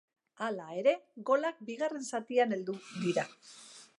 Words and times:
Hala 0.45 0.63
ere, 0.83 0.93
golak 1.31 1.61
bigarren 1.69 2.09
zatian 2.15 2.57
heldu 2.57 2.79
dira. 3.05 3.29